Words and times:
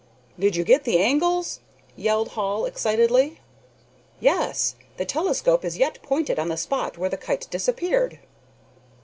"Did 0.39 0.55
you 0.55 0.63
get 0.63 0.83
the 0.83 0.97
angles?" 0.97 1.59
yelled 1.95 2.29
Hall, 2.29 2.65
excitedly. 2.65 3.39
"Yes; 4.19 4.73
the 4.97 5.05
telescope 5.05 5.63
is 5.63 5.77
yet 5.77 6.01
pointed 6.01 6.39
on 6.39 6.49
the 6.49 6.57
spot 6.57 6.97
where 6.97 7.07
the 7.11 7.17
kite 7.17 7.45
disappeared." 7.51 8.17